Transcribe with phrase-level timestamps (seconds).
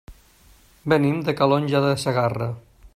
[0.93, 2.51] Venim de Calonge de Segarra.